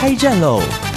[0.00, 0.87] 开战喽。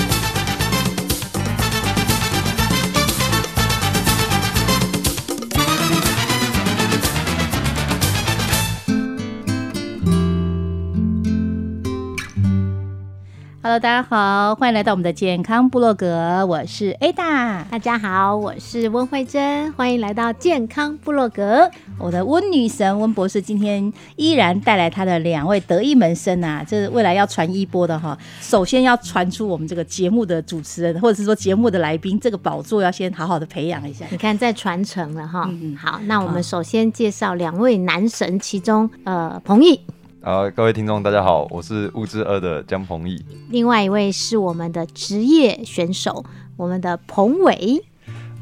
[13.64, 17.64] ！Hello，大家好，欢迎来到我们的健康部落格，我是 Ada。
[17.70, 21.70] 大家好，我是温慧珍，欢迎来到健康部落格。
[22.00, 28.18] 我的温女神温博士今天依然带来她的两位得意门生啊，这是未来要传一波的哈。
[28.40, 34.05] 首先要传出我们这个节目的主持人，或者是说节目的来宾，这个宝座要先好好的培养一下。
[34.10, 35.48] 你看，在传承了哈。
[35.78, 39.80] 好，那我们首先介绍两位男神，其中呃，彭毅。
[40.24, 43.20] 好，各位听众，大家好，我是物质二的江鹏毅。
[43.50, 46.24] 另外一位是我们的职业选手，
[46.55, 47.84] 我们的彭伟。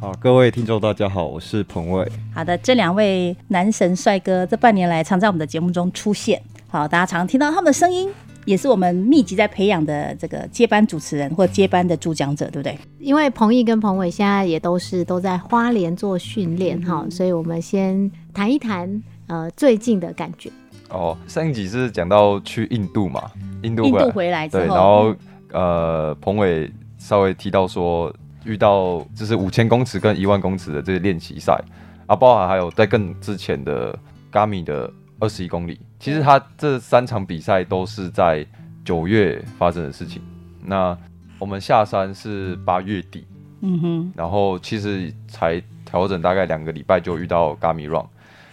[0.01, 2.05] 好，各位听众，大家好，我是彭伟。
[2.35, 6.41] 好的，这两位男神帅哥，这半年来常在我们的节目中出现。
[6.67, 8.09] 好，大家常听到他们的声音，
[8.43, 12.77] 也是我们密集在培养的这个接班主持人或接班的主讲者，对不对？
[12.99, 20.51] 因为彭毅跟彭伟现在也都是都在花莲做训练哈，所以我们先谈一谈呃最近的感觉。
[20.89, 24.47] 哦，上一集是讲到去印度嘛，印度印度回来。
[24.47, 25.15] 对，然后
[25.51, 28.11] 呃，彭伟稍微提到说
[28.43, 31.61] 遇到就是五千公尺跟一万公尺的这个练习赛
[32.07, 33.95] 啊，包含还有在更之前的
[34.31, 38.43] Gami 的二十一公里，其实他这三场比赛都是在
[38.83, 40.21] 九月发生的事情。
[40.63, 40.97] 那
[41.37, 43.27] 我们下山是八月底，
[43.61, 48.07] 嗯哼，然后其实才调整大概两个礼拜就遇到 Gami Run，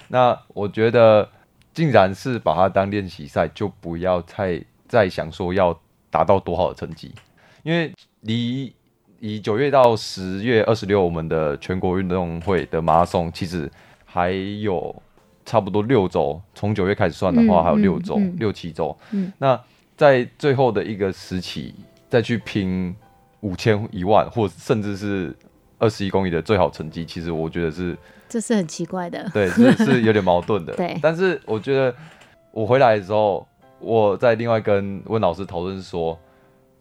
[0.08, 1.26] 那我觉得。
[1.76, 5.78] 竟然是把它当练习赛，就不要太再想说要
[6.08, 7.12] 达到多好的成绩，
[7.62, 7.92] 因为
[8.22, 8.74] 离
[9.20, 13.70] 以九月到十月二十六，我们的全国运动会的马拉松其实
[14.06, 14.30] 还
[14.62, 15.02] 有
[15.44, 18.96] 差不多六周，从九月开始算的话，还有六周六七周。
[19.36, 19.60] 那
[19.98, 21.74] 在最后的一个时期
[22.08, 22.96] 再去拼
[23.40, 25.36] 五千一万，或甚至是
[25.76, 27.94] 二十一公里的最好成绩，其实我觉得是。
[28.28, 30.74] 这是很奇怪的，对，是是有点矛盾的。
[30.76, 31.94] 对，但是我觉得
[32.50, 33.46] 我回来的时候，
[33.78, 36.18] 我在另外跟温老师讨论说，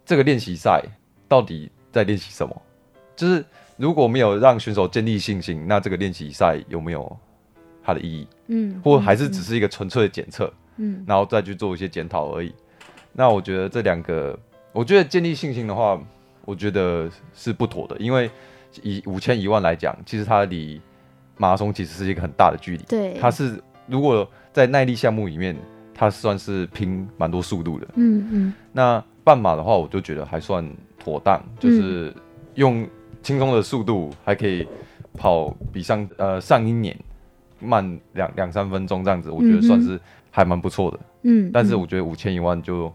[0.05, 0.83] 这个练习赛
[1.27, 2.61] 到底在练习什么？
[3.15, 3.43] 就是
[3.77, 7.17] 如果没有让选手建立信心，那这个练习赛有没有
[7.83, 8.27] 它的意义？
[8.47, 10.51] 嗯，或还是只是一个纯粹的检测？
[10.77, 12.53] 嗯，然后再去做一些检讨而已。
[13.13, 14.37] 那我觉得这两个，
[14.73, 15.97] 我觉得建立信心的话，
[16.43, 18.29] 我觉得是不妥的，因为
[18.81, 20.81] 以五千一万来讲，其实它离
[21.37, 25.55] 马拉松其实是一个很大的距离，对，它是如果在耐力项目里面，
[25.93, 28.53] 它算是拼蛮多速度的，嗯嗯。
[28.71, 30.65] 那半马的话，我就觉得还算
[30.97, 32.13] 妥当，就是
[32.53, 32.87] 用
[33.21, 34.65] 轻松的速度还可以
[35.17, 36.97] 跑比上呃上一年
[37.59, 39.99] 慢两两三分钟这样子，我觉得算是
[40.31, 41.51] 还蛮不错的，嗯。
[41.53, 42.91] 但是我觉得五千一万就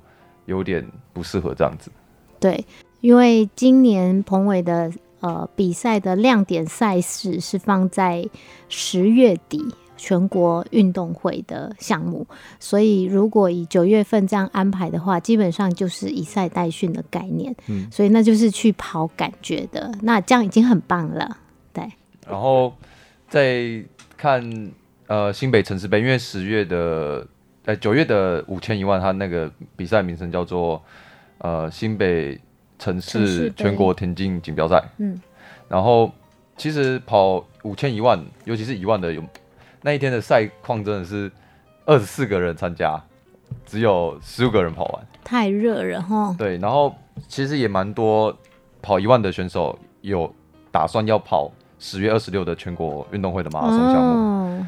[0.46, 1.90] 有点不适合这样子，
[2.38, 2.64] 对，
[3.00, 4.90] 因为今年彭伟的。
[5.20, 8.26] 呃，比赛的亮点赛事是放在
[8.70, 9.62] 十月底
[9.98, 12.26] 全国运动会的项目，
[12.58, 21.36] 所以如果以九月份这样安排的话，基本上就是以赛代训的概念，嗯，所以那就是去跑感觉的，那这样已经很棒了，
[21.74, 21.84] 对。
[22.26, 22.72] 然后
[23.28, 23.84] 再
[24.16, 24.70] 看
[25.06, 27.26] 呃新北城市杯，因为十月的
[27.66, 30.82] 呃九月的五千一万，它那个比赛名称叫做
[31.36, 32.40] 呃新北。
[32.80, 35.20] 城市全国田径锦标赛，嗯，
[35.68, 36.10] 然后
[36.56, 39.22] 其实跑五千一万，尤其是一万的，有
[39.82, 41.30] 那一天的赛况真的是
[41.84, 42.98] 二十四个人参加，
[43.66, 46.34] 只有十五个人跑完，太热了哈。
[46.38, 46.96] 对，然后
[47.28, 48.34] 其实也蛮多
[48.80, 50.34] 跑一万的选手有
[50.72, 54.66] 打算要跑十月二十六的全国运动会的马拉松项目，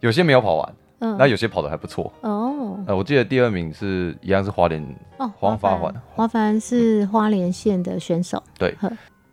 [0.00, 0.74] 有些没有跑完。
[1.00, 2.78] 那有些跑的还不错哦。
[2.86, 4.82] 呃，我记得第二名是一样是花莲
[5.16, 5.92] 哦，黄发环。
[6.14, 8.42] 华凡是花莲县的选手。
[8.58, 8.76] 对，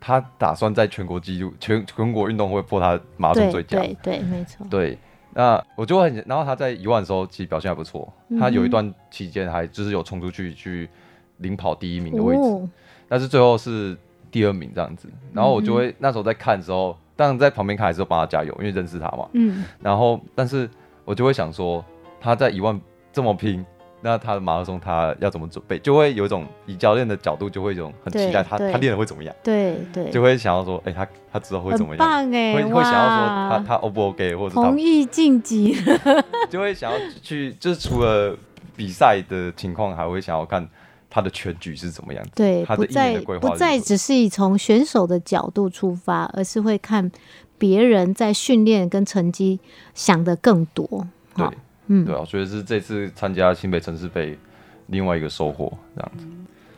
[0.00, 3.78] 他打算在全国纪录全全国运动会破他马拉松最佳。
[3.78, 4.66] 对对，没错。
[4.70, 4.98] 对，
[5.34, 8.10] 那我就很，然后他在一万的时候其实表现还不错。
[8.40, 10.88] 他有一段期间还就是有冲出去去
[11.36, 12.68] 领跑第一名的位置，
[13.08, 13.94] 但是最后是
[14.30, 15.06] 第二名这样子。
[15.34, 19.28] 然后我就会那时候在看的时候，当然在旁边看还是帮他加油，因为认识他嘛。
[19.32, 19.64] 嗯。
[19.80, 20.66] 然后，但是。
[21.08, 21.82] 我就会想说，
[22.20, 22.78] 他在一万
[23.10, 23.64] 这么拼，
[24.02, 35.74] 那他的马拉松他要怎么准备，就会有一种以教练的角度，就会有一种很期待他他练的会怎么样，对对，就会想要说，哎、他他之后会怎么很样，棒哎，会会想要说他他 O 不 OK，或者他同意晋级，
[36.50, 38.36] 就会想要去，就是除了
[38.76, 40.68] 比赛的情况，还会想要看
[41.08, 47.10] 他的全局是怎么样子，对，他的一年不再的规划不再只是以从选手的角度出发，而是会看
[47.58, 49.60] 别人在训练跟成绩
[49.94, 51.06] 想的更多。
[51.36, 51.46] 对，
[51.88, 54.38] 嗯对啊，我觉得是这次参加新北城市杯
[54.86, 56.26] 另外一个收获，这样子。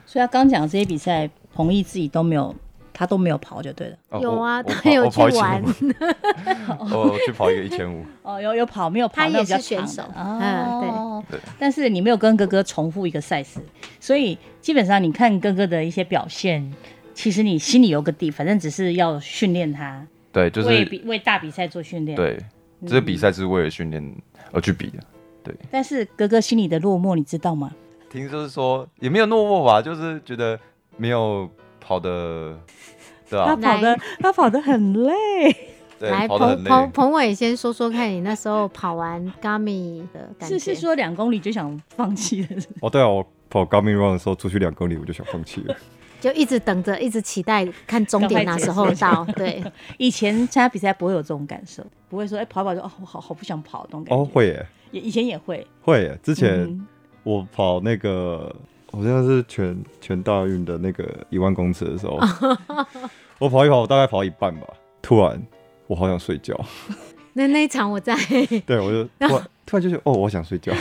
[0.06, 2.54] 所以他刚讲的这些比赛，彭毅自己都没有，
[2.92, 3.96] 他都没有跑就对了。
[4.08, 5.94] 哦有啊他有去玩1500
[6.92, 9.14] 我我去跑一个一千五，哦，有有跑没有跑？
[9.16, 13.60] 他也选手长的嗯哦，对对但是你没有跟哥哥重复一个赛事，
[14.00, 16.72] 所以基本上你看哥哥的一些表现，
[17.14, 22.38] 其实你心里有个底，反正只是要训练他，对，就是为是比为大比赛做训练。，对，
[22.86, 24.14] 这个比赛是为了训练
[24.52, 24.98] 而去比的。
[25.42, 27.70] 对但是哥哥心里的落寞，你知道吗？
[28.10, 30.58] 听就是说也没有落寞吧，就是觉得
[30.96, 31.48] 没有
[31.80, 32.58] 跑的，
[33.28, 35.12] 对他啊，跑的他跑的很累，
[35.98, 36.90] 对，来，跑的很彭彭。
[36.90, 40.58] 彭伟先说说看你那时候跑完 Gummy 的感觉。
[40.58, 45.74] 是是说两公里就想放弃了是是哦，对啊，我跑 Garmin Run 的时候，出去两公里我就想放弃了。
[46.20, 49.24] 就一直等着，一直期待看终点哪时候到。
[49.36, 49.62] 对，
[49.98, 54.22] 以前参加比赛不会有这种感受，不会说哎、跑跑就哦我好好不想跑那种感觉。
[54.22, 55.66] 哦，会耶，也以前也会。
[55.82, 56.18] 会耶。
[56.22, 56.86] 之前嗯
[57.22, 58.54] 我跑那个
[58.90, 62.18] 好像是全全大运的那个一万公尺的时候，
[63.38, 64.66] 我跑一跑，我大概跑一半吧，
[65.02, 65.40] 突然
[65.86, 66.58] 我好想睡觉，
[67.34, 68.16] 那那一场我在，
[68.66, 70.72] 对我就突然突然就觉得哦，我想睡觉。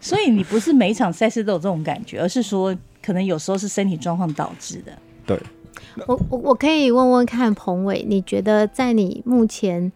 [0.00, 2.74] 所以你不是每一场赛事都有这种感觉，而是说
[3.08, 4.92] 可能有时候是身体状况导致的。
[5.24, 5.40] 对，
[6.06, 9.90] 我我我可以问问看彭伟，你觉得在你目前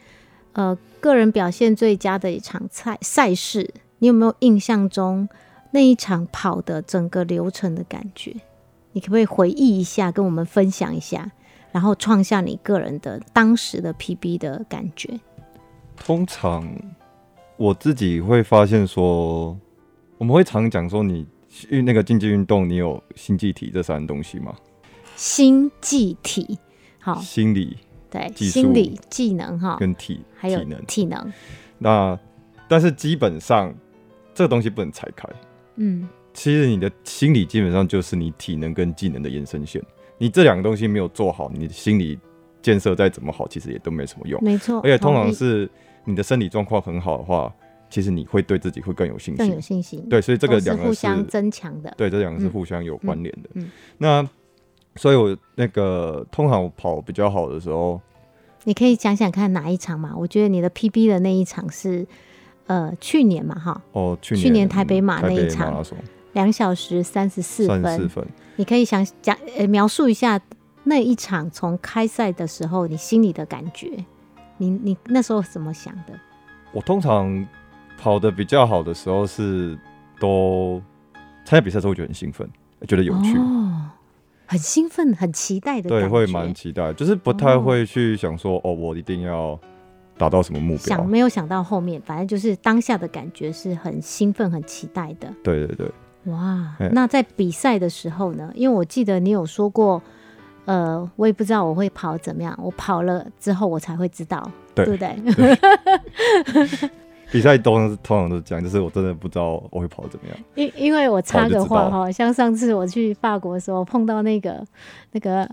[0.52, 5.28] 呃个人表现最佳的一场赛赛事，你有没有印象中
[5.72, 8.34] 那一场跑的整个流程的感觉？
[8.92, 11.30] 你可不可以回忆一下，跟我们分享一下，
[11.70, 15.20] 然后创下你个人的当时的 PB 的感觉？
[15.98, 16.66] 通常
[17.58, 19.54] 我自己会发现说，
[20.16, 21.26] 我们会常讲说你运
[21.84, 24.54] 那个竞技运动，你有心技体这三样东西吗？
[25.16, 26.58] 心技体，
[26.98, 27.76] 好，心理
[28.10, 30.84] 对，心理技能哈，跟体还有体能。
[30.86, 31.32] 体能，
[31.78, 32.18] 那
[32.66, 33.74] 但是基本上
[34.34, 35.28] 这个东西不能拆开。
[35.76, 39.82] 嗯，其实你的心理基本上就是你体能跟技能的延伸线。
[40.18, 42.18] 你这两个东西没有做好，你的心理
[42.60, 44.42] 建设再怎么好，其实也都没什么用。
[44.42, 45.68] 没错，而且通常是
[46.04, 47.52] 你的身体状况很好的话，
[47.92, 49.60] 其实你会对自己会更有信心更有。
[49.60, 53.50] 信心，对，所以这个两个是互相增强的，对，这两个是嗯互相有关联的。
[53.52, 54.28] 嗯嗯那
[54.96, 58.00] 所以我那个通常我跑比较好的时候，
[58.64, 60.14] 你可以想想看哪一场嘛？
[60.16, 62.06] 我觉得你的 PB 的那一场是
[62.66, 65.84] 呃去年嘛哈，哦，去年去年台北马那一场
[66.32, 70.40] 两小时三十四分，三十四分，你可以想讲呃描述一下
[70.84, 74.02] 那一场从开赛的时候你心里的感觉，
[74.56, 76.18] 你你那时候怎么想的？
[76.72, 77.46] 我通常
[78.02, 79.78] 跑的比较好的时候是
[80.18, 80.82] 都
[81.44, 82.48] 参加比赛的时候会觉得很兴奋，
[82.88, 83.90] 觉得有趣，哦，
[84.44, 89.56] 很兴奋，很期待的感对，觉，会蛮期待，就是不太哦会去想说哦，我一定要
[90.18, 91.06] 达到什么目标想。
[91.08, 95.32] 没有想到后面，反正就是当下的感觉是很兴奋、很期待的。
[95.44, 95.92] 对对对，
[96.32, 98.50] 哇，那在比赛的时候呢？
[98.56, 100.02] 因为我记得你有说过，
[100.64, 105.16] 呃，我也不知道我会跑怎么样，我跑了之后我才会知道，对不对？
[107.32, 110.36] 比赛通常是通常都是这样，就是我真的不知道我会跑得怎么样。
[110.54, 114.62] 因因为我插个话哈，像上次我去法国的时候碰到那个
[115.12, 115.48] 那个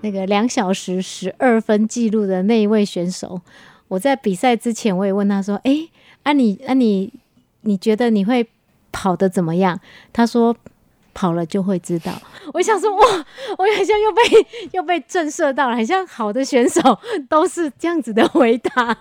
[0.00, 3.40] 那个两小时十二分记录的那一位选手，
[3.88, 5.88] 我在比赛之前我也问他说：“哎、
[6.24, 7.12] 啊你啊你
[7.60, 8.46] 你觉得你会
[8.90, 9.80] 跑的怎么样？”
[10.12, 10.56] 他说。
[11.12, 12.12] 跑了就会知道。
[12.54, 13.00] 我想说，哇，
[13.58, 14.22] 我好像又被
[14.70, 16.80] 又被震慑到了，好像好的选手
[17.28, 18.96] 都是这样子的回答。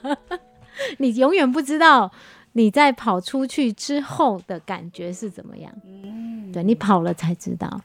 [0.98, 2.12] 你永远不知道
[2.54, 5.72] 你在跑出去之后的感觉是怎么样。
[6.52, 7.82] 对你跑了才知道。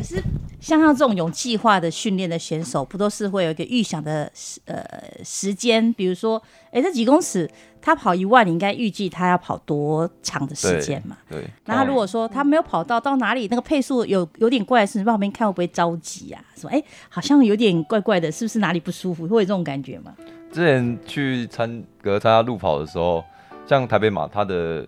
[0.00, 0.22] 可是
[0.60, 4.82] 像像这种有计划的训练的选手，不都是会有一个预想的时呃
[5.22, 5.92] 时间？
[5.92, 7.50] 比如说，哎，这几公尺
[7.82, 11.18] 他跑一万，你应该预计他要跑多长的时间嘛？
[11.28, 11.44] 对。
[11.66, 16.42] 那他如果说他没有跑到到哪里，那个配速有有点怪的事，你旁边看会不会着急啊？
[16.56, 19.26] 说哎，好像有点怪怪的，是不是哪里不舒服？
[19.28, 20.14] 会有这种感觉吗？
[20.52, 23.24] 之前去参格参加路跑的时候，
[23.66, 24.86] 像台北马，它的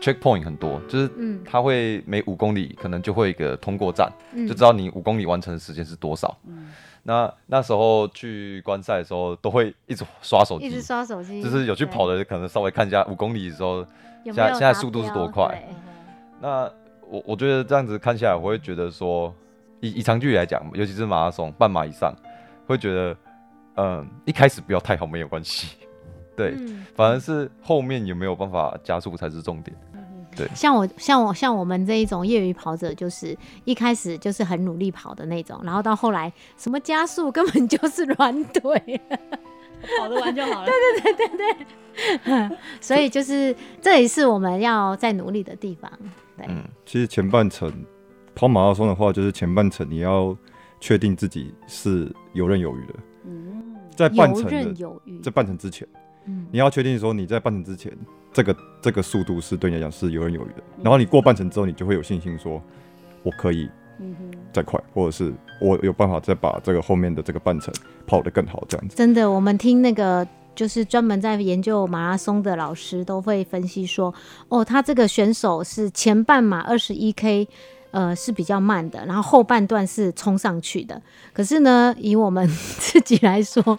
[0.00, 1.40] checkpoint 很多，就是嗯。
[1.44, 4.46] 它会每五公里可能就会一个通过站，嗯。
[4.46, 6.36] 就知道你五公里完成的时间是多少。
[7.02, 10.66] 那那时候去观赛的时候，都会一直刷手机。
[10.66, 13.86] 一直，刷手机，就是有去跑的可能稍微看一下五公里的时候，
[14.24, 15.56] 现在现在速度是多快。
[16.40, 16.68] 那
[17.08, 19.32] 我我觉得这样子看下来，我会觉得说，
[19.80, 22.12] 以以长距离来讲，尤其是马拉松半马以上，
[22.66, 23.16] 会觉得，
[23.76, 25.76] 嗯，一开始不要太好没有关系，
[26.36, 29.76] 对，嗯反而是后面有没有办法加速才是重点。
[30.36, 39.00] 对像我像我像我们这一种业余跑者，就是一开始就是很努力跑的那种，然后到后来什么加速根本就是软腿，
[39.98, 40.66] 跑得完就好了
[41.00, 41.56] 对对对
[42.22, 42.56] 对。
[42.82, 45.90] 所以就是这也是我们要在努力的地方。
[46.36, 47.72] 对，嗯，其实前半程
[48.34, 50.36] 跑马拉松的话，就是前半程你要
[50.80, 55.30] 确定自己是游刃有余的，嗯，在半程的刃有余在。
[55.30, 55.88] 半程之前，
[56.26, 57.92] 嗯你要确定说你在半程之前，
[58.32, 60.58] 这个这个速度是对你来讲是游刃有余的。
[60.78, 62.60] 嗯然后你过半程之后，你就会有信心说，
[63.22, 63.68] 我可以
[63.98, 64.14] 嗯，
[64.52, 67.72] 再快，或者是我有办法再把这个后面的这个半程
[68.06, 68.96] 跑得更好，这样子。
[68.96, 74.14] 真的，我们听那个就是专门在研究马拉松的老师都会分析说，
[74.48, 77.48] 哦，他这个选手是前半马二十一 K。
[77.92, 81.00] 呃，是比较慢的，然后后半段是冲上去的。
[81.32, 82.46] 可是呢，以我们
[82.78, 83.78] 自己来说，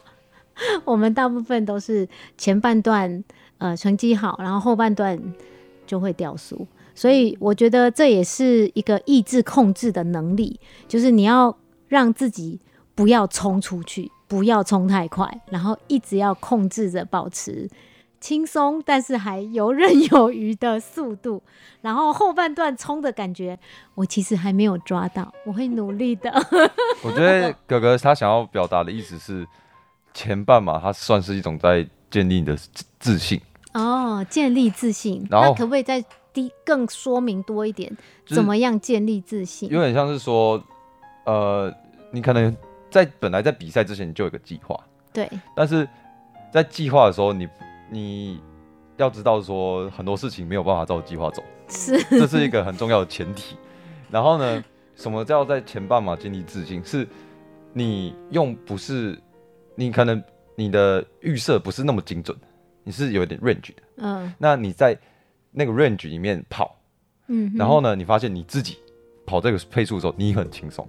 [0.86, 3.24] 我们大部分都是前半段
[3.58, 5.20] 呃成绩好，然后后半段
[5.86, 6.68] 就会掉速。
[6.96, 11.56] 所以我觉得这也是一个意志控制的能力，就是你要
[11.88, 12.60] 让自己
[12.96, 17.70] 不要冲出去，不要冲太快，然后一直要控制着保持
[18.20, 21.44] 轻松，但是还游刃有余的速度。
[21.82, 23.60] 然后后半段冲的感觉，
[23.94, 26.34] 我其实还没有抓到，我会努力的。
[27.04, 29.48] 我觉得哥哥他想要表达的意思是，
[30.18, 33.40] 前半马它算是一种在建立你的自自信，
[33.76, 37.88] 哦，建立自信，然后那可不可以再低更说明多一点，
[38.26, 39.70] 就是怎么样建立自信？
[39.70, 40.60] 有点像是说，
[41.26, 41.72] 呃，
[42.10, 42.56] 你可能
[42.90, 44.76] 在本来在比赛之前你就有个计划，
[45.14, 45.88] 对，但是
[46.52, 47.48] 在计划的时候你，
[47.92, 48.42] 你
[48.96, 53.56] 要知道说很多事情没有办法照计划走，是这是一个很重要的前提。
[54.10, 54.64] 然后呢，
[54.96, 56.84] 什么叫在前半马建立自信？
[56.84, 57.08] 是
[57.72, 59.22] 你用不是
[59.78, 60.22] 你可能
[60.56, 62.36] 你的预设不是那么精准，
[62.84, 63.84] 你是有点 range 的。
[63.98, 64.98] 嗯那你在
[65.52, 66.76] 那个 range 里面跑，
[67.28, 68.78] 嗯，然后呢，你发现你自己
[69.26, 70.86] 跑这个配速的时候，你很轻松。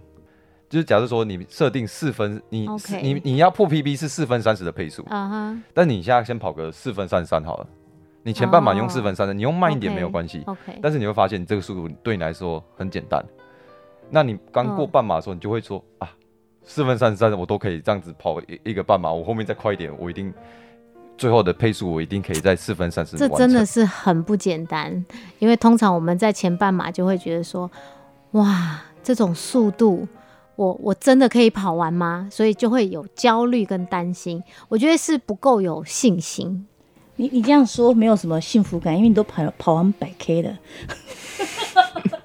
[0.68, 2.68] 就是假如说你设定四分，你
[3.02, 7.66] 你你要破 PB 是四分三十的配速，啊哈但你现在先跑个四分三十三好了。
[8.22, 10.42] 你前半马用哦四分三十，你用慢一点没有关系。
[10.44, 13.24] ，OK，但是你会发现，你这个速度对你来说很简单。
[14.10, 16.10] 那你刚过嗯半马的时候，你就会说、啊，
[16.70, 20.32] 四分三十三我都可以这样子跑一一个半马，我后面再快一点，我一定
[21.16, 25.02] 最后的配速我一定可以在四分三十这真的是很不简单，
[25.38, 27.70] 因为通常我们在前半马就会觉得说，
[28.32, 30.06] 哇，这种速度，
[30.56, 32.28] 我我真的可以跑完吗？
[32.30, 34.42] 所以就会有焦虑跟担心。
[34.68, 36.66] 我觉得是不够有信心。
[37.16, 40.58] 你你这样说没有什么幸福感，因为你都跑跑完百 K 了。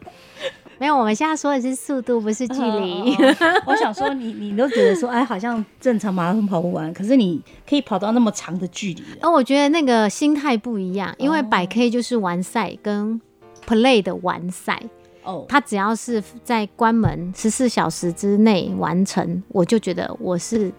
[0.83, 3.15] 没有，我们现在说的是速度，不是距离。
[3.15, 9.17] 哦哦哦我想说你，你都觉得说，哎，好像正常马拉松跑不完，可是你可以跑到那么长的距离了。
[9.21, 13.21] 而我觉得那个心态不一样，因为哦百 K 就是完赛跟
[13.65, 14.77] play 的完赛，
[15.23, 20.69] 哦，他只要是在关门十四小时之内完成，我就觉得我是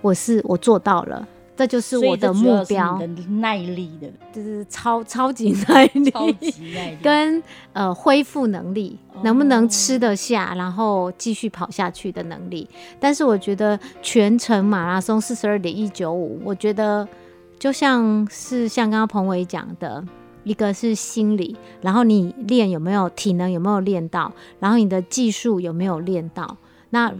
[0.00, 1.26] 我是我做到了，
[1.58, 6.98] 这就是我的目标，你的耐力的，就是超超级耐力，超级耐力。
[7.02, 12.68] 跟呃恢复能力，哦能不能吃得下，然后继续跑下去的能力。
[13.00, 17.06] 但是我觉得全程马拉松四十二点一九五，我觉得
[17.58, 20.04] 就像是像刚刚彭伟讲的。
[20.44, 26.56] 一个是心理，然后你练有没有体能有没有练到，然后你的技术有没有练到，
[26.88, 27.12] 那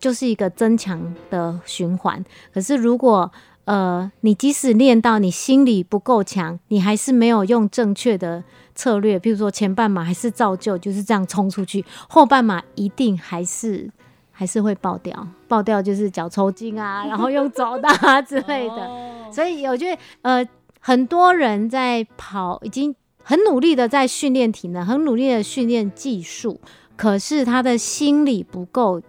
[0.00, 2.24] 就是一个增强的循环。
[2.52, 3.30] 可是如果
[3.64, 8.42] 呃你即使练到你心理不够强，你还是没有用正确的
[8.74, 13.90] 策略，比如说前半马还是照旧就是这样冲出去，后半马一定还是
[14.32, 18.74] 还是会爆掉，爆掉就是脚抽筋啊，然后用走的啊之类的。
[18.74, 20.46] 哦所以我觉得呃，
[20.78, 26.60] 很多人在跑，已经很努力的在训练体能，很努力的训练技术，
[26.96, 29.00] 可是他的心理不够。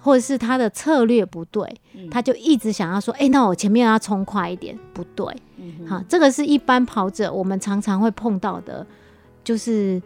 [0.00, 5.26] 或者是他的策略不对，嗯他就一直想要说：“哎、那我前面要冲快一点。”不对，
[5.86, 8.86] 好，这个是一般跑者我们常常会碰到的，
[9.44, 10.00] 就是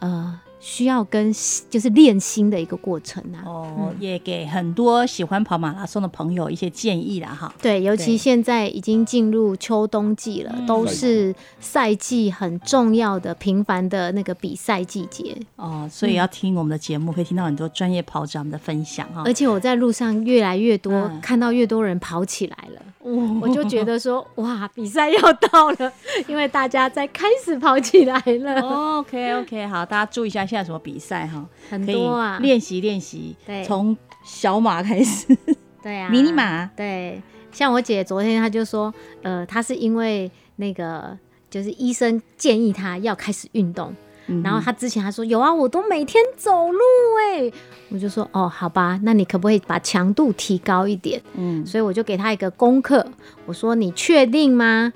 [0.00, 1.34] 呃需要跟
[1.68, 3.42] 就是练心的一个过程啊。
[3.44, 7.52] 哦，也给很多喜欢跑马拉松的朋友一些建议啦哈。
[7.60, 15.36] 对，尤其现在已经进入秋冬季了，嗯都是赛季很重要的、频繁的那个比赛季节。
[15.56, 19.32] 哦，所以要听我们的节目，可以听到很多专业跑者们的分享哈而。
[19.32, 25.92] 且我在路上越来越多、嗯看到越多人跑起来了，我就觉得说， 哇，比赛要到了，
[26.26, 28.60] 因为大家在开始跑起来了
[28.98, 33.64] ，OK OK，好，大家注意一下现在什么比赛哈，很多啊，练习练习，对。
[33.64, 35.34] 从小马开始，
[35.82, 38.92] 对啊，迷你马，对，像我姐昨天她就说，
[39.22, 41.16] 呃，她是因为那个
[41.48, 43.94] 就是医生建议她要开始运动，
[44.30, 46.78] 嗯然后他之前还说有啊，我都每天走路
[47.20, 47.52] 哎，
[47.90, 51.20] 我就说哦，好吧，那你可不可以把强度提高一点？
[51.34, 53.06] 嗯，所以我就给他一个功课，
[53.46, 54.92] 我说你确定吗？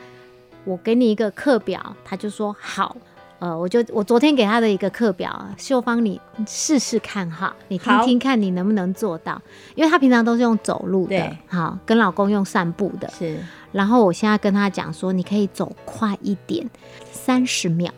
[0.65, 2.97] 我给你一个课表，他就说好。
[3.41, 9.39] 呃，我就我昨天给他的一个课表，秀芳你试试看哈，你听听看你能不能做到，
[9.75, 13.11] 因为他平常都是用走路的，好，跟老公用散步的。
[13.11, 13.37] 是
[13.73, 16.67] 然后我现在跟他讲说，你可以走快一点，
[17.11, 17.93] 三十秒，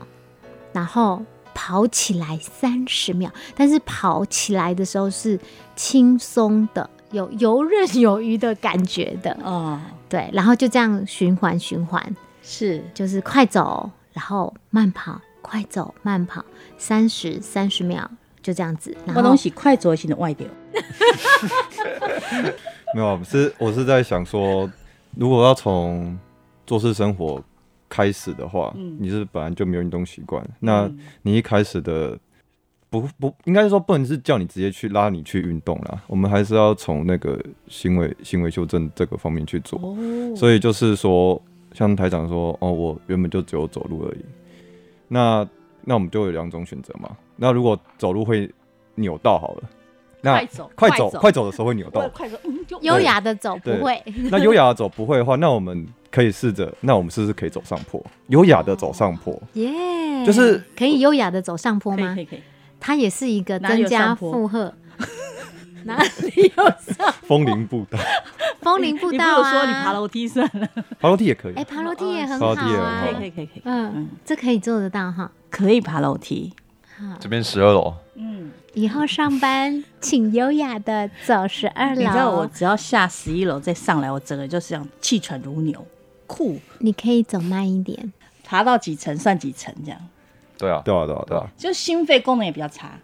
[0.76, 1.22] 然后
[1.54, 5.40] 跑起来三十秒，但是跑起来的时候是
[5.74, 12.84] 轻松的，有游刃有余的感觉的，哦，对，然后就这样循环循环，是。
[12.92, 16.44] 就是快走，然后慢跑，快走慢跑，
[16.76, 18.06] 三十三十秒，
[18.42, 20.46] 就这样子，然后东西快走型的外表，
[22.94, 24.70] 没有，是我是在想说，
[25.16, 26.18] 如果要从
[26.66, 27.42] 做事生活
[27.88, 28.96] 开始的话，嗯。
[29.00, 30.90] 你是本来就没有运动习惯，那
[31.22, 32.18] 你一开始的
[32.88, 37.38] 不不应该说不能是叫你直接去拉你去运动啦，我们还是要从那个
[37.68, 39.78] 行为行为修正这个方面去做。
[39.80, 39.96] 哦，
[40.36, 41.40] 所以就是说，
[41.72, 44.24] 像台长说，哦，我原本就只有走路而已。
[45.08, 45.46] 那
[45.82, 47.16] 那我们就有两种选择嘛。
[47.36, 48.50] 那如果走路会
[48.94, 49.62] 扭到好了，
[50.22, 50.70] 那快走。
[50.74, 51.10] 快快走。
[51.10, 52.08] 走快走的时候会扭到。
[52.08, 52.38] 快走，
[52.80, 58.02] 优雅的走不会，那优雅的走不会的话，那我们可以试着，那我们是不是可以走上坡？
[58.28, 59.70] 优雅的走上坡，耶，
[60.24, 62.34] 就是可以优雅的走上坡吗可以可？
[62.34, 62.42] 以可以，
[62.80, 64.72] 它也是一个增加负荷。
[65.84, 67.98] 哪里有上 风铃步道，
[68.62, 69.66] 风铃步道啊？
[69.66, 70.66] 你爬楼梯算了，
[70.98, 71.54] 爬楼梯也可以。
[71.54, 73.14] 哎，爬楼梯也很爬好楼梯也很好啊可以。
[73.14, 75.30] 可以可以可以，嗯嗯，这可以做得到哈。
[75.50, 76.50] 可以爬楼梯，
[76.96, 82.00] 好，这边十二楼，嗯，以后上班请优雅的走十二楼。
[82.00, 85.86] 你知道我只要下十一楼再上来，我整个就是这样气喘如牛，
[86.26, 88.12] 酷，你可以走慢一点。
[88.44, 90.00] 爬到几层算几层这样，
[90.56, 92.96] 对啊，对啊，对啊，对啊就心肺功能也比较差，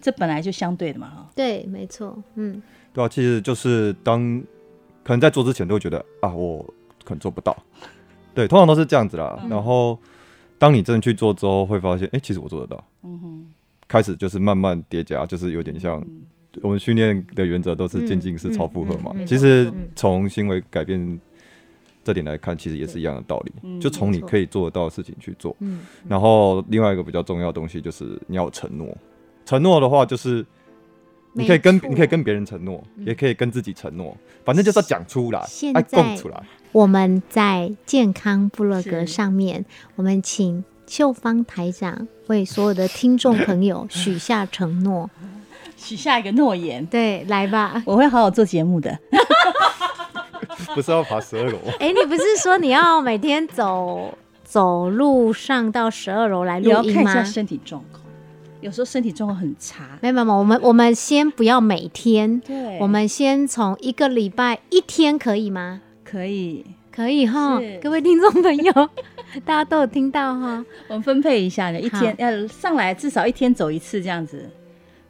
[0.00, 2.20] 这本来就相对的嘛哈，对，没错。
[2.34, 2.60] 嗯，
[2.92, 4.42] 对啊，其实就是当
[5.04, 6.58] 可能在做之前都会觉得啊，我
[7.04, 7.56] 可能做不到。
[8.34, 9.38] 对，通常都是这样子啦。
[9.44, 9.96] 嗯然后
[10.58, 12.84] 当你真的去做之后，会发现，哎、其实我做得到。
[13.04, 13.46] 嗯哼，
[13.86, 16.22] 开始就是慢慢叠加，就是有点像嗯
[16.60, 19.12] 我们训练的原则都是渐进式超负荷嘛。
[19.14, 21.20] 嗯嗯嗯其实嗯从行为改变
[22.06, 23.52] 这点来看，其实也是一样的道理。
[23.62, 25.54] 嗯就从你可以做得到的事情去做。
[25.58, 28.96] 嗯然后另外一个比较重要的东西就是你要有承诺。
[29.44, 30.46] 承诺的话就是。
[31.38, 36.42] 你可以跟你可以跟别人承诺，也可以跟自己承诺，反正就是要讲出来现，要在供出来。
[36.72, 39.62] 我们在健康部落格是上面，
[39.96, 45.10] 我们请秀芳台长为所有的听众朋友 许下承诺。
[45.76, 47.82] 许下一个诺言，对，来吧。
[47.84, 48.98] 我会好好做节目的，
[50.74, 57.02] 不是要爬十二楼， 哎，你不是说你要每天走走路上到十二楼来录音吗？
[57.02, 58.02] 看一下身体状况，
[58.60, 62.78] 有时候身体状况很差，没有没有，我们我们先不要每天，对。
[62.80, 65.80] 我们先从一个礼拜一天可以吗？
[66.04, 68.72] 可以，可以哈，各位听众朋友，
[69.44, 74.48] 大家都有听到哈，我们分配一下呢，一天要上来至少一天走一次这样子，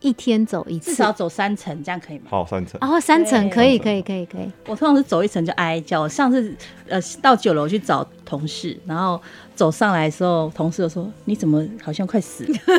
[0.07, 2.27] 一天走一次，至少走三层，这样可以吗？
[2.31, 2.79] 好三层。
[2.81, 6.01] 哦，三层可以可以可以可以，我通常是走一层就哀哀叫。
[6.01, 6.55] 我上次
[6.89, 9.21] 呃到九楼去找同事，然后
[9.57, 12.59] 走上来的时候，同事就说：“你怎么好像快死了？”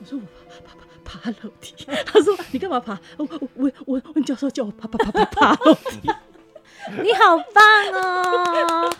[0.00, 0.24] 我说：“我
[1.04, 6.10] 爬爬爬爬楼梯。” 他说：“你干嘛爬？”我我我我我教授叫我爬爬爬爬爬楼梯。
[7.02, 8.90] 你好棒哦！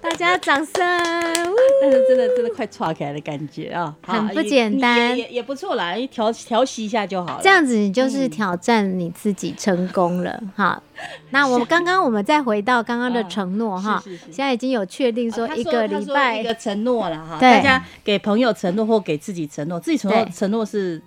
[0.00, 0.74] 大家掌声。
[1.80, 7.40] 但是真的真的快岔开来的感觉啊，很不简单也也也不错啦，你调调息一下就好了。
[7.42, 10.82] 这样子你就是挑战你自己成功了，哈。
[11.30, 21.00] 那我们刚刚我们再回到刚刚的承诺哈，现在已经有确定说一个礼拜一个承诺了哈，对大家给朋友承诺或给自己承诺，自己承诺承诺是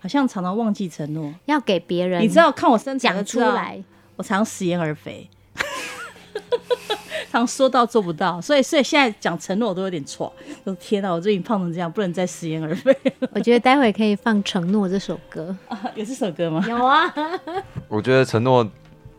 [0.00, 1.32] 好像常常忘记承诺。
[1.44, 3.80] 要给别人，你知道看我身讲出来，
[4.16, 5.28] 我常食言而肥，
[7.30, 10.32] 常说到做不到，所以所以现在讲承诺我都有点错。
[10.64, 12.96] 我说天哪，我最近胖成这样，不能再食言而肥
[13.34, 15.56] 我觉得待会可以放《承诺》这首歌。
[15.68, 15.80] 啊！
[15.96, 16.64] 有这首歌吗？
[16.68, 17.12] 有啊，
[17.88, 18.68] 我觉得承诺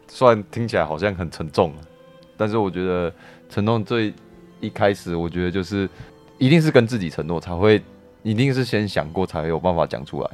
[0.08, 1.74] 虽然听起来好像很沉重，
[2.38, 3.14] 但是我觉得
[3.50, 4.14] 承诺最
[4.62, 5.90] 一开始，我觉得就是
[6.38, 7.84] 一定是跟自己承诺才会，
[8.24, 10.30] 一定是先想过才有办法讲出来。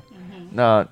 [0.52, 0.86] 那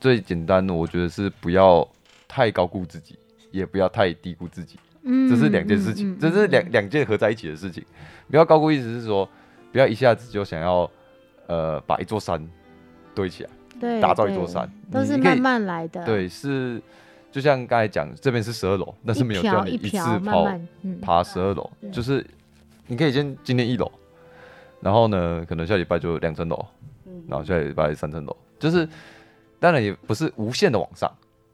[0.00, 1.86] 最简单的，我觉得是不要
[2.26, 3.16] 太高估自己，
[3.58, 4.78] 也不要太低估自己。
[5.06, 7.84] 嗯这是两件事情，嗯嗯这是两两件合在一起的事情。
[8.30, 9.28] 不要高估，意思是说，
[9.70, 10.90] 不要一下子就想要
[11.46, 12.42] 呃把一座山
[13.14, 16.80] 堆起来，对打造一座山，都是慢慢来的，对，是
[17.30, 20.48] 就像刚才讲，这边是十二楼，但是没有叫你一一次跑
[21.02, 22.24] 爬十二楼嗯，就是
[22.86, 23.92] 你可以先今天一楼，
[24.80, 26.64] 然后呢，可能下礼拜就两层楼，
[27.28, 28.88] 然后下礼拜三层楼，就是
[29.60, 31.12] 当然也不是无限的往上，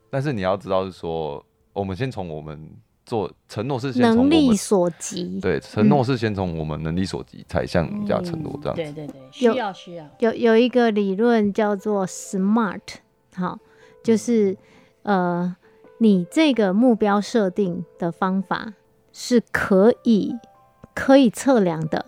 [0.09, 2.71] 但是你要知道是说，我们先从我们
[3.07, 5.41] 做承诺是先从能力所及。
[5.41, 8.83] 对承诺是先从我们能力所及，才向人家承诺这样子。
[8.83, 12.81] 对对对，需要需要，有有一个理论叫做 SMART，
[13.35, 13.59] 好，
[14.03, 14.57] 就是
[15.03, 15.57] 呃，
[15.99, 18.75] 你这个目标设定的方法
[19.13, 20.37] 是可以
[20.95, 22.05] 可以测量的。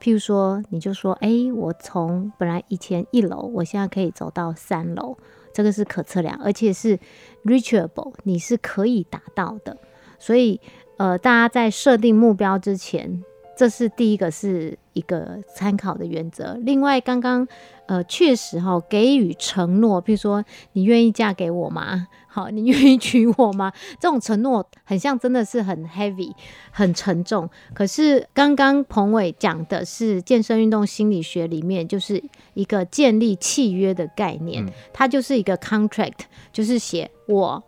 [0.00, 5.16] 譬如说，你就说，哎、我从本来以前一楼，我现在可以走到三楼，
[5.52, 6.98] 这个是可测量，而且是
[7.44, 9.76] reachable，你是可以达到的。
[10.18, 10.60] 所以，
[10.96, 13.22] 呃，大家在设定目标之前，
[13.56, 16.58] 这是第一个是一个参考的原则。
[16.60, 17.48] 另外，刚刚
[17.86, 22.06] 呃，确实哈、给予承诺，比如说你愿意嫁给我吗？
[22.28, 23.72] 好，你愿意娶我吗？
[23.98, 26.32] 这种承诺很像真的是很 heavy，
[26.70, 27.48] 很沉重。
[27.72, 32.22] 可是刚刚彭伟讲的是健身运动心理学里面就是
[32.54, 36.20] 一个建立契约的概念，嗯它就是一个 contract，
[36.52, 37.64] 就是写我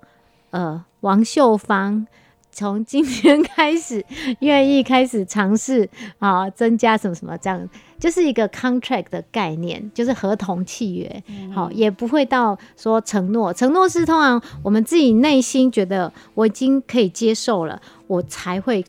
[0.50, 2.06] 呃王秀芳。
[2.52, 4.04] 从今天开始，
[4.40, 5.88] 愿意开始尝试
[6.18, 11.22] 啊，增加什么什么这样，就是一个 contract 的概念，就是合同契约。
[11.54, 18.84] 好、也不会到说承诺，承诺是通常我们自己内心觉得我已经可以接受了，我才会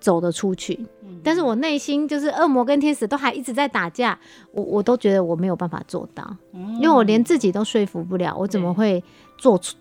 [0.00, 0.86] 走得出去。
[1.22, 4.16] 但是我内心就是恶魔跟天使都还一直在打架，
[4.52, 9.02] 我我都觉得我没有办法做到，因为我连自己都说服不了，我怎么会
[9.36, 9.74] 做出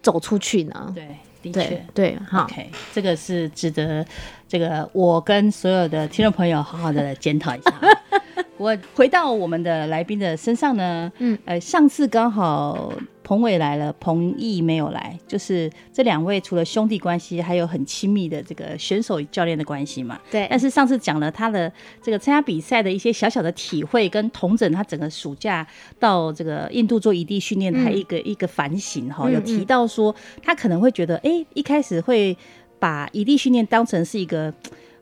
[0.00, 0.90] 走出去呢？
[0.94, 1.86] 对，的确。
[1.94, 2.44] 对，好。
[2.44, 4.04] OK，这个是值得
[4.48, 7.72] 这个我跟所有的听众朋友好好的检讨一下。
[8.56, 12.92] 我回到我们的来宾的身上呢，嗯，呃，上次刚好
[13.28, 20.18] 彭伟来了，彭毅没有来，就是这两位除了兄弟关系，还有很亲密的这个选手与教练的关系嘛。
[20.30, 21.70] 对，但是上次讲了他的
[22.02, 25.66] 这个参加比赛的一些小小的体会，跟同整他整个暑假
[25.98, 32.34] 到这个印度做异地训练的他嗯一个、一个反省哈，嗯有提到说他可能会觉得，哎、一开始会
[32.78, 34.50] 把异地训练当成是一个，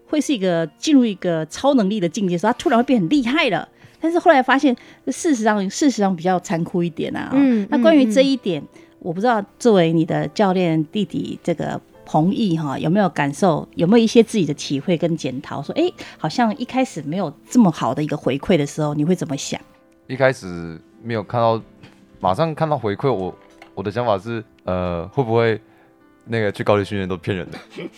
[0.09, 3.69] 会是一个进入一个超能力的境界，说他突然会变很厉害了。
[4.01, 4.75] 但是后来发现，
[5.07, 7.35] 事实上事实上比较残酷一点啊、哦。
[7.35, 8.63] 嗯那关于嗯这一点，
[8.99, 13.67] 我不知道作为你的教练弟弟这个彭毅哈，有没有感受？
[13.75, 15.61] 有没有一些自己的体会跟检讨？
[15.63, 19.61] 说，哎、好像一开始没有这么好的一个回馈的时候，你会怎么想？
[20.07, 21.61] 一开始没有看到，
[22.21, 23.37] 马上看到回馈，我
[23.75, 25.61] 我的想法是，呃，会不会
[26.27, 27.59] 那个去高级训练都骗人的？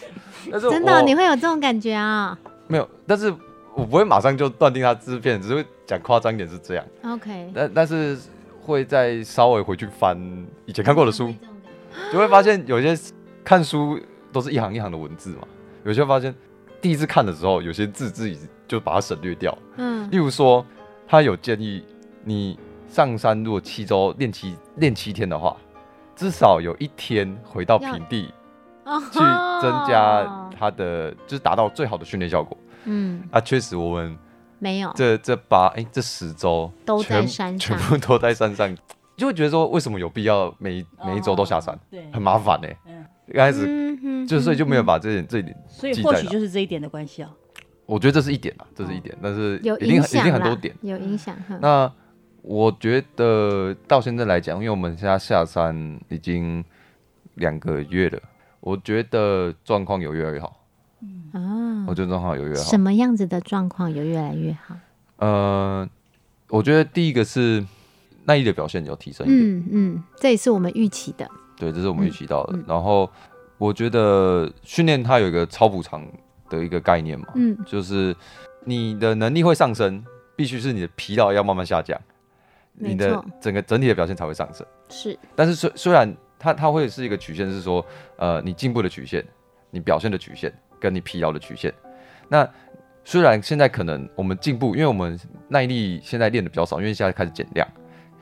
[0.51, 3.33] 但是真的我你会有这种感觉啊没有，但是
[3.79, 8.19] 我不会马上就断定他是骗人，只是会讲夸张一点是这样，？OK，但但是
[8.61, 10.19] 会再稍微回去翻
[10.67, 11.33] 以前看过的书，
[12.13, 12.99] 就会发现有些
[13.45, 13.97] 看书
[14.33, 15.47] 都是一行一行的文字嘛，
[15.85, 16.35] 有些发现
[16.81, 18.37] 第一次看的时候，有些字自己
[18.67, 20.11] 就把它省略掉，嗯。
[20.11, 20.67] 例如说，
[21.07, 21.85] 他有建议
[22.25, 25.57] 你上山如果七周练七练七天的话，
[26.17, 28.35] 至少有一天回到平地
[28.85, 29.01] 哦。
[29.13, 29.21] 去
[29.63, 32.59] 增加他的，就是达到最好的训练效果。
[32.89, 34.17] 嗯啊，确实我们
[34.59, 38.77] 没有这这八哎、这十周都在山上全部都在山上，
[39.17, 47.29] 就会觉得说为什么有必要每一每一周都下山，哦对很麻烦呢、嗯一开始嗯哼就所以就没有嗯把这点这一点，所以或许就是这一点的关系哦。
[47.85, 50.75] 我觉得这是一点啊，这是一点，但是有一定一影响啦定很多点。
[50.81, 51.59] 有影响哈。
[51.61, 51.93] 那
[52.41, 56.65] 我觉得到现在来讲，因为我们现在下山已经
[57.35, 58.19] 两个月了，
[58.61, 60.58] 我觉得状况有越来越好。
[61.33, 62.79] 啊我，觉得状况有越好什。
[62.79, 64.75] 么样子的状况有越来越好？
[65.19, 65.89] 呃，
[66.49, 67.65] 我觉得第一个是
[68.25, 71.29] 耐力的表现有提升一点，嗯嗯，这也是我们预期的。
[71.57, 72.57] 对，这是我们预期到的。
[72.57, 73.11] 嗯嗯然后
[73.57, 76.07] 我觉得训练它有一个超补偿
[76.49, 78.15] 的一个概念嘛，嗯就是
[78.65, 80.05] 你的能力会上升，
[80.37, 82.01] 必须是你的疲劳要慢慢下降，
[82.75, 84.65] 你的整个整体的表现才会上升。
[84.89, 87.85] 是，但是虽虽然它它会是一个曲线，是说
[88.17, 89.25] 呃你进步的曲线，
[89.71, 91.73] 你表现的曲线，跟你疲劳的曲线。
[92.29, 92.49] 那
[93.05, 97.67] 虽然现在可能我们进步，因为我们耐力现在练的比较少，因为现在开始减量，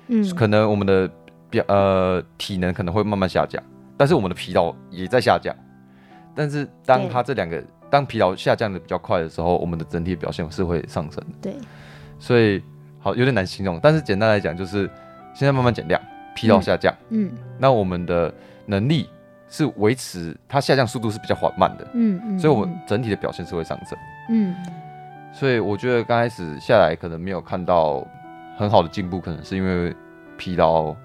[0.09, 1.11] 嗯，可能我们的
[1.51, 3.61] 表呃体能可能会慢慢下降，
[3.97, 5.55] 但是我们的疲劳也在下降。
[6.35, 11.35] 但是当对它这两个当疲劳下降的比较快的时候，我们的整体表现是会上升的。
[11.42, 11.55] 对，
[12.19, 12.62] 所以
[13.01, 14.88] 好有点难形容，但是简单来讲就是
[15.35, 16.01] 现在慢慢减量，
[16.35, 16.95] 疲劳下降。
[17.09, 18.33] 嗯那我们的
[18.66, 19.09] 能力
[19.48, 23.98] 是维持它下降速度是比较缓慢的，嗯嗯，所以我们整体的表现是会上升。
[24.30, 24.54] 嗯
[25.32, 28.06] 所以我觉得刚开始下来可能没有看到
[28.56, 29.94] 很好的进步，可能是因为
[30.38, 30.96] 疲劳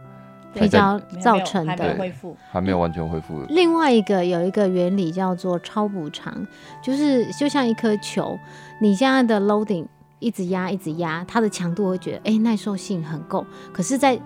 [0.54, 2.00] 比较造成还没有的。
[2.00, 2.38] 恢复。
[2.50, 3.44] 还没有完全恢复。
[3.50, 6.34] 另外一个有一个原理叫做超补偿，
[6.82, 8.40] 就是就像一颗球，
[8.80, 9.86] 你现在的 loading
[10.20, 14.18] 一直压一直压，它的强度会觉得哎、耐受性很够，可是在，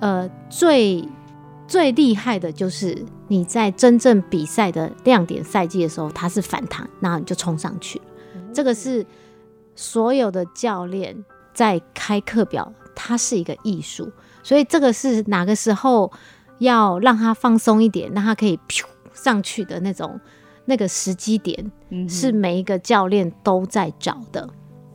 [0.00, 1.08] 呃最
[1.68, 3.00] 最厉害的就是
[3.32, 8.04] 你在真正比赛的亮点赛季的时候，它是反弹，然后你就冲上去了。
[8.52, 9.06] 这个是
[9.74, 16.12] 所有的教练在开课表，它是一个艺术，所以这个是哪个时候
[16.58, 18.60] 要让他放松一点，让他可以
[19.14, 20.20] 上去的那种
[20.66, 21.72] 那个时机点，
[22.06, 24.46] 是每一个教练都在找的，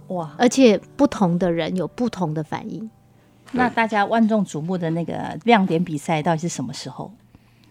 [0.10, 2.88] 哇，而且不同的人有不同的反应。
[3.52, 7.12] 那大家万众瞩目的那个亮点比赛到底是什么时候？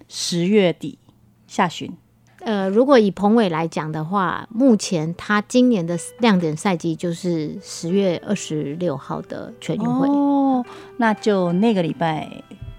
[0.08, 0.98] 十月底
[1.46, 1.92] 下旬。
[2.40, 10.06] 呃，如果以彭伟来讲的话，目前他今年的亮点赛季就是十月二十六号的全运会。
[10.08, 10.64] 哦，
[10.96, 12.30] 那就那个礼拜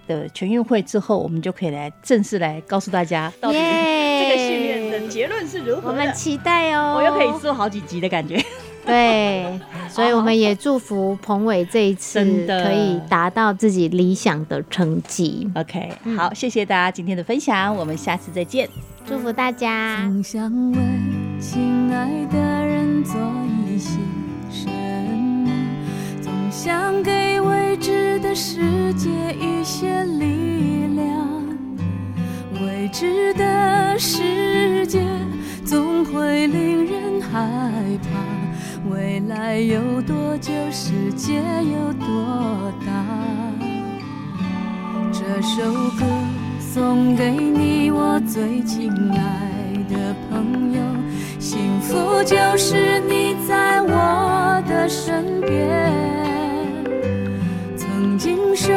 [0.08, 5.90] 的全运会之后，我们就可以来正式来告诉大家，到底这个训练的结论是如何。
[5.90, 8.42] 我们期待哦，我又可以做好几集的感觉。
[8.88, 18.70] 对，所以我们也祝福彭伟这一次可以达到自己理想的成绩，OK，好，谢谢大家今天的分享，我们下次再见。
[19.06, 20.02] 祝福大家。
[20.04, 20.78] 总想为
[21.40, 23.16] 亲爱的人做
[23.70, 24.00] 一些
[24.50, 25.52] 什么，
[26.22, 31.28] 总想给未知的世界一些力量。
[32.62, 35.06] 未知的世界
[35.66, 37.40] 总会令人害
[38.02, 38.08] 怕，
[38.90, 43.06] 未来有多久，世界有多大？
[45.12, 46.06] 这首歌
[46.60, 50.82] 送给你，我最亲爱的朋友。
[51.40, 55.80] 幸福就是你在我的身边，
[57.76, 58.74] 曾经受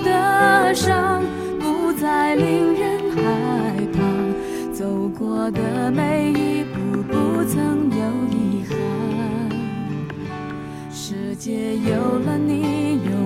[0.00, 1.22] 的伤
[1.58, 3.22] 不再令人害
[3.92, 3.98] 怕，
[4.72, 7.87] 走过的每一步不曾
[11.38, 13.17] 界有了你，有